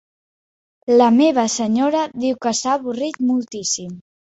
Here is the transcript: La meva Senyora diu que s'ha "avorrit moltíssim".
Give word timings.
La 1.01 1.09
meva 1.17 1.43
Senyora 1.57 2.03
diu 2.25 2.41
que 2.47 2.55
s'ha 2.63 2.75
"avorrit 2.81 3.23
moltíssim". 3.31 3.97